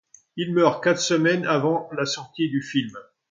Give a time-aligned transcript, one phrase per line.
[0.35, 2.97] Il meurt quatre semaines avant la sortie du film.